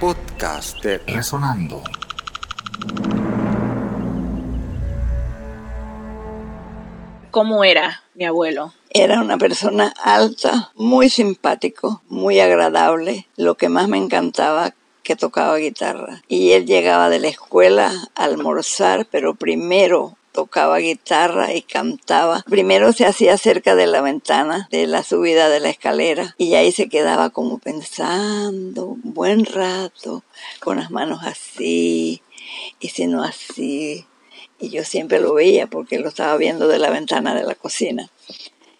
podcast 0.00 0.82
de 0.82 0.96
Resonando. 0.96 1.82
¿Cómo 7.30 7.64
era 7.64 8.02
mi 8.14 8.24
abuelo? 8.24 8.72
Era 8.88 9.20
una 9.20 9.36
persona 9.36 9.92
alta, 10.02 10.72
muy 10.74 11.10
simpático, 11.10 12.00
muy 12.08 12.40
agradable. 12.40 13.28
Lo 13.36 13.56
que 13.56 13.68
más 13.68 13.88
me 13.88 13.98
encantaba 13.98 14.72
que 15.02 15.16
tocaba 15.16 15.58
guitarra. 15.58 16.22
Y 16.28 16.52
él 16.52 16.64
llegaba 16.64 17.10
de 17.10 17.18
la 17.18 17.28
escuela 17.28 17.92
a 18.14 18.24
almorzar, 18.24 19.06
pero 19.10 19.34
primero 19.34 20.16
tocaba 20.32 20.78
guitarra 20.78 21.54
y 21.54 21.62
cantaba. 21.62 22.44
Primero 22.48 22.92
se 22.92 23.06
hacía 23.06 23.36
cerca 23.36 23.74
de 23.74 23.86
la 23.86 24.00
ventana 24.00 24.68
de 24.70 24.86
la 24.86 25.02
subida 25.02 25.48
de 25.48 25.60
la 25.60 25.70
escalera 25.70 26.34
y 26.38 26.54
ahí 26.54 26.72
se 26.72 26.88
quedaba 26.88 27.30
como 27.30 27.58
pensando 27.58 28.86
un 28.86 29.14
buen 29.14 29.44
rato 29.44 30.22
con 30.60 30.78
las 30.78 30.90
manos 30.90 31.20
así 31.24 32.22
y 32.80 32.88
si 32.88 33.06
no 33.06 33.22
así. 33.22 34.06
Y 34.58 34.70
yo 34.70 34.84
siempre 34.84 35.20
lo 35.20 35.34
veía 35.34 35.66
porque 35.66 35.98
lo 35.98 36.08
estaba 36.08 36.36
viendo 36.36 36.68
de 36.68 36.78
la 36.78 36.90
ventana 36.90 37.34
de 37.34 37.44
la 37.44 37.54
cocina. 37.54 38.10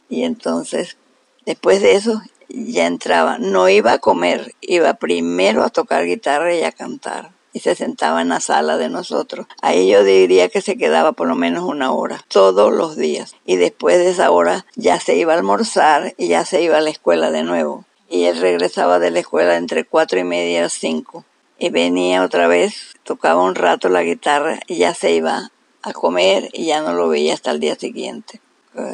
Y 0.09 0.25
entonces, 0.25 0.99
después 1.47 1.81
de 1.81 1.95
eso, 1.95 2.21
ya 2.49 2.87
entraba. 2.87 3.39
No 3.39 3.69
iba 3.69 3.93
a 3.93 3.99
comer, 3.99 4.55
iba 4.61 4.95
primero 4.95 5.63
a 5.63 5.71
tocar 5.71 6.05
guitarra 6.05 6.55
y 6.55 6.63
a 6.65 6.73
cantar 6.73 7.31
y 7.53 7.61
se 7.61 7.75
sentaba 7.75 8.23
en 8.23 8.29
la 8.29 8.41
sala 8.41 8.77
de 8.77 8.89
nosotros. 8.89 9.47
Ahí 9.63 9.91
yo 9.91 10.05
diría 10.05 10.49
que 10.49 10.61
se 10.61 10.77
quedaba 10.77 11.13
por 11.13 11.29
lo 11.29 11.35
menos 11.35 11.65
una 11.65 11.93
hora, 11.93 12.25
todos 12.29 12.73
los 12.73 12.97
días. 12.97 13.35
Y 13.47 13.57
después 13.57 13.99
de 13.99 14.11
esa 14.11 14.31
hora 14.31 14.67
ya 14.77 15.01
se 15.01 15.17
iba 15.17 15.35
a 15.35 15.37
almorzar 15.37 16.15
y 16.17 16.29
ya 16.29 16.45
se 16.45 16.63
iba 16.63 16.79
a 16.79 16.81
la 16.81 16.91
escuela 16.91 17.31
de 17.31 17.43
nuevo. 17.43 17.85
Y 18.09 18.25
él 18.25 18.41
regresaba 18.41 18.99
de 18.99 19.11
la 19.11 19.21
escuela 19.21 19.57
entre 19.57 19.85
cuatro 19.85 20.19
y 20.19 20.25
media 20.25 20.67
o 20.67 20.69
cinco. 20.69 21.25
Y 21.59 21.71
venía 21.71 22.25
otra 22.25 22.49
vez, 22.49 22.95
tocaba 23.05 23.43
un 23.43 23.55
rato 23.55 23.89
la 23.89 24.03
guitarra 24.03 24.61
y 24.67 24.79
ya 24.79 24.95
se 24.95 25.13
iba 25.13 25.51
a 25.83 25.93
comer 25.93 26.49
y 26.53 26.67
ya 26.67 26.81
no 26.81 26.95
lo 26.95 27.09
veía 27.09 27.35
hasta 27.35 27.51
el 27.51 27.61
día 27.61 27.75
siguiente. 27.75 28.41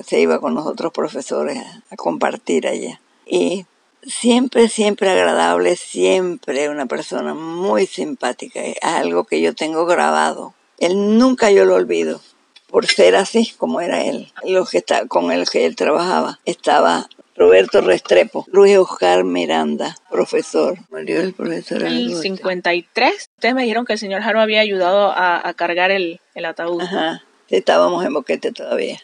Se 0.04 0.20
iba 0.20 0.40
con 0.40 0.54
los 0.54 0.66
otros 0.66 0.92
profesores 0.92 1.58
a, 1.58 1.82
a 1.90 1.96
compartir 1.96 2.66
allá. 2.66 3.00
Y 3.26 3.66
siempre, 4.06 4.68
siempre 4.68 5.10
agradable, 5.10 5.76
siempre 5.76 6.68
una 6.68 6.86
persona 6.86 7.34
muy 7.34 7.86
simpática, 7.86 8.60
es 8.60 8.76
algo 8.82 9.24
que 9.24 9.40
yo 9.40 9.54
tengo 9.54 9.86
grabado. 9.86 10.54
Él 10.78 11.18
nunca 11.18 11.50
yo 11.50 11.64
lo 11.64 11.74
olvido, 11.74 12.20
por 12.68 12.86
ser 12.86 13.16
así 13.16 13.52
como 13.56 13.80
era 13.80 14.04
él. 14.04 14.32
Los 14.44 14.70
que 14.70 14.78
está, 14.78 15.06
con 15.06 15.32
el 15.32 15.48
que 15.48 15.66
él 15.66 15.76
trabajaba 15.76 16.40
estaba 16.44 17.08
Roberto 17.36 17.80
Restrepo, 17.80 18.46
Luis 18.50 18.78
Oscar 18.78 19.24
Miranda, 19.24 19.96
profesor. 20.10 20.78
Murió 20.90 21.20
el 21.20 21.34
profesor 21.34 21.82
en 21.82 21.92
el 21.92 22.16
53. 22.16 23.30
Ustedes 23.34 23.54
me 23.54 23.62
dijeron 23.62 23.84
que 23.84 23.94
el 23.94 23.98
señor 23.98 24.22
Jaro 24.22 24.40
había 24.40 24.60
ayudado 24.60 25.10
a, 25.10 25.46
a 25.46 25.54
cargar 25.54 25.90
el, 25.90 26.20
el 26.34 26.44
ataúd. 26.44 26.80
Ajá, 26.80 27.22
estábamos 27.48 28.04
en 28.04 28.14
Boquete 28.14 28.52
todavía, 28.52 29.00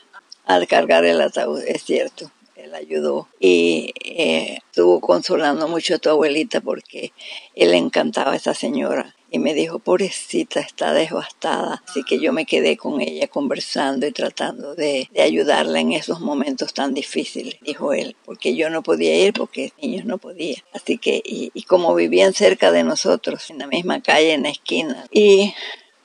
al 0.47 0.67
cargar 0.67 1.05
el 1.05 1.21
ataúd, 1.21 1.63
es 1.67 1.83
cierto 1.85 2.31
él 2.63 2.75
ayudó 2.75 3.29
y 3.41 3.93
eh, 4.17 4.59
estuvo 4.67 5.01
consolando 5.01 5.69
mucho 5.69 5.95
a 5.95 5.99
tu 5.99 6.11
abuelita 6.11 6.61
porque 6.61 7.13
él 7.55 7.75
encantaba 7.75 8.33
a 8.33 8.37
esa 8.37 8.55
señora 8.55 9.15
y 9.33 9.39
me 9.39 9.55
dijo, 9.55 9.79
pobrecita, 9.79 10.61
está 10.61 10.93
devastada. 10.93 11.83
Así 11.89 12.05
que 12.05 12.21
yo 12.21 12.35
me 12.35 12.45
quedé 12.45 12.77
con 12.77 13.01
ella 13.01 13.29
conversando 13.29 14.07
y 14.07 14.13
tratando 14.13 14.75
de, 14.75 15.09
ayudarla 15.19 15.81
en 15.81 15.93
esos 15.93 16.21
momentos 16.21 16.75
tan 16.75 16.93
difíciles, 16.93 17.57
dijo 17.63 17.95
él, 17.95 18.15
porque 18.27 18.55
yo 18.55 18.69
no 18.69 18.83
podía 18.83 19.17
ir 19.17 19.33
porque 19.33 19.73
niños 19.81 20.05
no 20.05 20.19
podían. 20.19 20.63
Así 20.75 20.99
que, 20.99 21.23
y, 21.25 21.51
como 21.63 21.95
vivían 21.95 22.35
cerca 22.35 22.71
de 22.73 22.85
nosotros, 22.85 23.49
en 23.49 23.61
la 23.61 23.67
misma 23.67 24.03
calle, 24.03 24.35
en 24.35 24.43
la 24.43 24.51
esquina, 24.51 25.07
y 25.11 25.55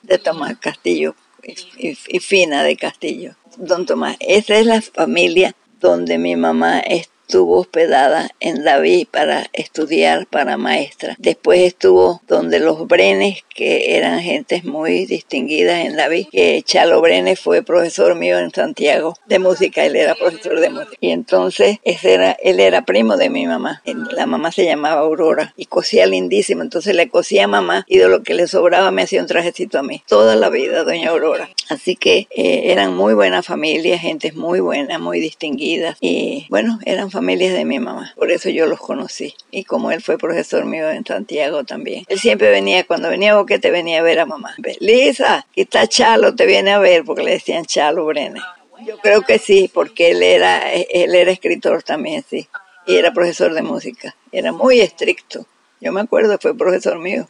de 0.02 0.16
Tomás 0.16 0.56
Castillo 0.58 1.14
y, 1.42 1.90
y, 2.08 2.20
Fina 2.20 2.62
de 2.62 2.76
Castillo. 2.76 3.36
Don 3.58 3.84
Tomás, 3.84 4.16
esa 4.20 4.58
es 4.58 4.64
la 4.64 4.80
familia 4.80 5.54
donde 5.80 6.16
mi 6.16 6.34
mamá 6.34 6.80
estuvo 7.28 7.58
hospedada 7.58 8.30
en 8.40 8.64
David 8.64 9.06
para 9.10 9.50
estudiar 9.52 10.26
para 10.26 10.56
maestra. 10.56 11.14
Después 11.18 11.60
estuvo 11.60 12.22
donde 12.26 12.58
los 12.58 12.86
Brenes, 12.86 13.44
que 13.54 13.98
eran 13.98 14.20
gentes 14.20 14.64
muy 14.64 15.04
distinguidas 15.04 15.84
en 15.84 15.96
David, 15.96 16.28
que 16.32 16.62
Chalo 16.62 17.02
Brenes 17.02 17.38
fue 17.38 17.62
profesor 17.62 18.14
mío 18.14 18.38
en 18.38 18.50
Santiago 18.50 19.14
de 19.26 19.38
música, 19.40 19.84
él 19.84 19.96
era 19.96 20.14
profesor 20.14 20.58
de 20.58 20.70
música. 20.70 20.96
Y 21.02 21.10
entonces 21.10 21.76
ese 21.84 22.14
era, 22.14 22.32
él 22.42 22.60
era 22.60 22.86
primo 22.86 23.18
de 23.18 23.28
mi 23.28 23.46
mamá. 23.46 23.82
La 24.12 24.24
mamá 24.24 24.50
se 24.50 24.64
llamaba 24.64 25.02
Aurora 25.02 25.52
y 25.54 25.66
cosía 25.66 26.06
lindísimo, 26.06 26.62
entonces 26.62 26.94
le 26.94 27.10
cosía 27.10 27.44
a 27.44 27.48
mamá 27.48 27.84
y 27.86 27.98
de 27.98 28.08
lo 28.08 28.22
que 28.22 28.32
le 28.32 28.46
sobraba 28.46 28.90
me 28.90 29.02
hacía 29.02 29.20
un 29.20 29.26
trajecito 29.26 29.78
a 29.78 29.82
mí. 29.82 30.02
Toda 30.08 30.34
la 30.34 30.48
vida, 30.48 30.82
doña 30.82 31.10
Aurora. 31.10 31.50
Así 31.68 31.94
que 31.94 32.26
eh, 32.30 32.72
eran 32.72 32.96
muy 32.96 33.12
buena 33.12 33.42
familia, 33.42 33.98
gentes 33.98 34.34
muy 34.34 34.60
buenas, 34.60 34.98
muy 34.98 35.20
distinguidas 35.20 35.98
y 36.00 36.46
bueno, 36.48 36.78
eran 36.86 37.10
familias 37.10 37.17
de 37.20 37.64
mi 37.64 37.78
mamá. 37.78 38.12
Por 38.16 38.30
eso 38.30 38.48
yo 38.50 38.66
los 38.66 38.78
conocí. 38.80 39.34
Y 39.50 39.64
como 39.64 39.90
él 39.90 40.00
fue 40.02 40.18
profesor 40.18 40.64
mío 40.64 40.90
en 40.90 41.04
Santiago 41.04 41.64
también. 41.64 42.04
Él 42.08 42.18
siempre 42.18 42.50
venía, 42.50 42.84
cuando 42.84 43.08
venía 43.08 43.32
a 43.32 43.36
Boquete, 43.36 43.70
venía 43.70 44.00
a 44.00 44.02
ver 44.02 44.20
a 44.20 44.26
mamá. 44.26 44.54
Lisa, 44.80 45.46
aquí 45.50 45.62
está 45.62 45.86
Chalo, 45.86 46.34
te 46.34 46.46
viene 46.46 46.72
a 46.72 46.78
ver, 46.78 47.04
porque 47.04 47.22
le 47.22 47.32
decían 47.32 47.64
Chalo 47.64 48.04
Brenes. 48.06 48.42
Yo 48.86 48.98
creo 48.98 49.22
que 49.22 49.38
sí, 49.38 49.70
porque 49.72 50.12
él 50.12 50.22
era, 50.22 50.72
él 50.72 51.14
era 51.14 51.30
escritor 51.30 51.82
también, 51.82 52.24
sí. 52.28 52.48
Y 52.86 52.96
era 52.96 53.12
profesor 53.12 53.52
de 53.52 53.62
música. 53.62 54.16
Era 54.32 54.52
muy 54.52 54.80
estricto. 54.80 55.46
Yo 55.80 55.92
me 55.92 56.00
acuerdo, 56.00 56.38
fue 56.40 56.56
profesor 56.56 56.98
mío. 56.98 57.28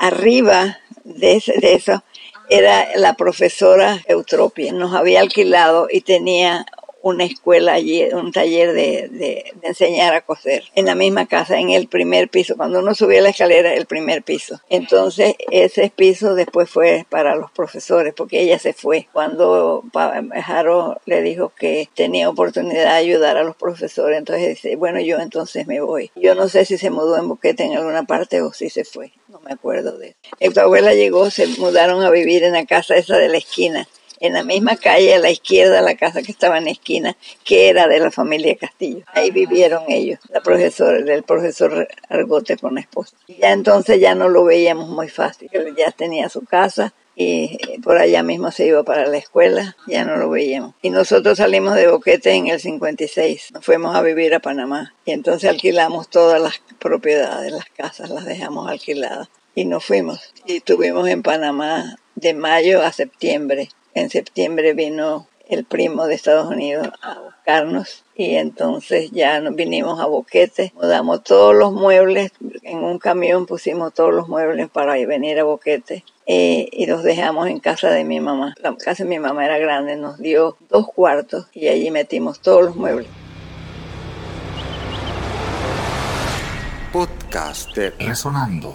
Arriba 0.00 0.78
de, 1.04 1.42
de 1.60 1.74
eso 1.74 2.02
era 2.50 2.88
la 2.96 3.14
profesora 3.14 4.02
Eutropia. 4.06 4.72
Nos 4.72 4.94
había 4.94 5.20
alquilado 5.20 5.86
y 5.90 6.00
tenía 6.00 6.66
una 7.02 7.24
escuela 7.24 7.74
allí, 7.74 8.04
un 8.12 8.32
taller 8.32 8.72
de, 8.72 9.08
de, 9.10 9.44
enseñar 9.62 10.14
a 10.14 10.20
coser, 10.20 10.64
en 10.74 10.86
la 10.86 10.94
misma 10.94 11.26
casa, 11.26 11.58
en 11.58 11.70
el 11.70 11.88
primer 11.88 12.28
piso. 12.28 12.56
Cuando 12.56 12.80
uno 12.80 12.94
subía 12.94 13.22
la 13.22 13.30
escalera, 13.30 13.74
el 13.74 13.86
primer 13.86 14.22
piso. 14.22 14.60
Entonces, 14.68 15.34
ese 15.50 15.90
piso 15.94 16.34
después 16.34 16.68
fue 16.68 17.06
para 17.08 17.36
los 17.36 17.50
profesores, 17.50 18.14
porque 18.14 18.40
ella 18.40 18.58
se 18.58 18.72
fue. 18.72 19.08
Cuando 19.12 19.82
Jaro 20.44 21.00
le 21.06 21.22
dijo 21.22 21.52
que 21.58 21.88
tenía 21.94 22.28
oportunidad 22.28 22.84
de 22.84 22.88
ayudar 22.88 23.36
a 23.36 23.44
los 23.44 23.56
profesores, 23.56 24.18
entonces 24.18 24.48
dice, 24.48 24.76
bueno, 24.76 25.00
yo 25.00 25.18
entonces 25.18 25.66
me 25.66 25.80
voy. 25.80 26.10
Yo 26.16 26.34
no 26.34 26.48
sé 26.48 26.64
si 26.64 26.78
se 26.78 26.90
mudó 26.90 27.16
en 27.16 27.28
Boquete 27.28 27.64
en 27.64 27.76
alguna 27.76 28.04
parte 28.04 28.42
o 28.42 28.52
si 28.52 28.70
se 28.70 28.84
fue. 28.84 29.12
No 29.28 29.40
me 29.40 29.52
acuerdo 29.52 29.96
de 29.98 30.16
eso. 30.40 30.52
Tu 30.52 30.60
abuela 30.60 30.92
llegó, 30.94 31.30
se 31.30 31.46
mudaron 31.46 32.02
a 32.02 32.10
vivir 32.10 32.44
en 32.44 32.52
la 32.52 32.66
casa 32.66 32.96
esa 32.96 33.16
de 33.16 33.28
la 33.28 33.38
esquina 33.38 33.88
en 34.20 34.34
la 34.34 34.44
misma 34.44 34.76
calle 34.76 35.14
a 35.14 35.18
la 35.18 35.30
izquierda, 35.30 35.80
la 35.80 35.96
casa 35.96 36.22
que 36.22 36.30
estaba 36.30 36.58
en 36.58 36.66
la 36.66 36.70
esquina, 36.70 37.16
que 37.44 37.68
era 37.68 37.88
de 37.88 37.98
la 37.98 38.10
familia 38.10 38.56
Castillo. 38.56 39.04
Ahí 39.12 39.30
vivieron 39.30 39.84
ellos, 39.88 40.20
la 40.28 40.40
profesora, 40.40 40.98
el 40.98 41.22
profesor 41.22 41.88
Argote 42.08 42.56
con 42.58 42.74
la 42.74 42.82
esposa. 42.82 43.16
Ya 43.26 43.52
entonces 43.52 43.98
ya 43.98 44.14
no 44.14 44.28
lo 44.28 44.44
veíamos 44.44 44.88
muy 44.88 45.08
fácil, 45.08 45.50
ya 45.76 45.90
tenía 45.90 46.28
su 46.28 46.42
casa 46.42 46.92
y 47.16 47.58
por 47.82 47.98
allá 47.98 48.22
mismo 48.22 48.50
se 48.50 48.66
iba 48.66 48.82
para 48.82 49.06
la 49.06 49.18
escuela, 49.18 49.76
ya 49.86 50.04
no 50.04 50.16
lo 50.16 50.30
veíamos. 50.30 50.74
Y 50.82 50.90
nosotros 50.90 51.38
salimos 51.38 51.74
de 51.74 51.88
Boquete 51.88 52.32
en 52.32 52.46
el 52.46 52.60
56, 52.60 53.52
nos 53.52 53.64
fuimos 53.64 53.94
a 53.96 54.02
vivir 54.02 54.34
a 54.34 54.40
Panamá 54.40 54.94
y 55.04 55.12
entonces 55.12 55.50
alquilamos 55.50 56.08
todas 56.08 56.40
las 56.40 56.62
propiedades, 56.78 57.52
las 57.52 57.66
casas 57.70 58.10
las 58.10 58.24
dejamos 58.24 58.70
alquiladas 58.70 59.28
y 59.54 59.64
nos 59.64 59.84
fuimos. 59.84 60.32
Y 60.46 60.56
estuvimos 60.56 61.08
en 61.08 61.22
Panamá 61.22 61.96
de 62.14 62.34
mayo 62.34 62.82
a 62.82 62.92
septiembre 62.92 63.68
en 63.94 64.10
septiembre 64.10 64.74
vino 64.74 65.26
el 65.50 65.64
primo 65.64 66.06
de 66.06 66.14
Estados 66.14 66.48
Unidos 66.48 66.88
a 67.02 67.18
buscarnos 67.18 68.04
y 68.14 68.36
entonces 68.36 69.10
ya 69.10 69.40
nos 69.40 69.56
vinimos 69.56 69.98
a 69.98 70.06
Boquete, 70.06 70.72
mudamos 70.76 71.24
todos 71.24 71.54
los 71.54 71.72
muebles, 71.72 72.32
en 72.62 72.78
un 72.78 72.98
camión 72.98 73.46
pusimos 73.46 73.92
todos 73.92 74.14
los 74.14 74.28
muebles 74.28 74.68
para 74.68 74.92
venir 74.92 75.40
a 75.40 75.44
Boquete 75.44 76.04
eh, 76.26 76.68
y 76.70 76.86
los 76.86 77.02
dejamos 77.02 77.48
en 77.48 77.58
casa 77.58 77.90
de 77.90 78.04
mi 78.04 78.20
mamá. 78.20 78.54
La 78.62 78.76
casa 78.76 79.02
de 79.02 79.08
mi 79.08 79.18
mamá 79.18 79.44
era 79.44 79.58
grande, 79.58 79.96
nos 79.96 80.18
dio 80.18 80.56
dos 80.68 80.86
cuartos 80.86 81.46
y 81.52 81.66
allí 81.66 81.90
metimos 81.90 82.40
todos 82.40 82.64
los 82.64 82.76
muebles. 82.76 83.08
Podcast 86.92 87.74
de 87.76 87.90
Resonando. 87.90 88.74